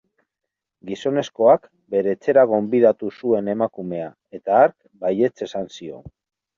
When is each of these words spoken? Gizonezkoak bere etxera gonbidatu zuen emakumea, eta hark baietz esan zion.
Gizonezkoak 0.91 1.67
bere 1.97 2.15
etxera 2.17 2.47
gonbidatu 2.55 3.13
zuen 3.21 3.55
emakumea, 3.57 4.11
eta 4.43 4.61
hark 4.67 4.79
baietz 5.07 5.35
esan 5.51 5.75
zion. 5.81 6.15